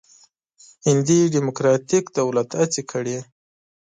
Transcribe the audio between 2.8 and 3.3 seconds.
کړې.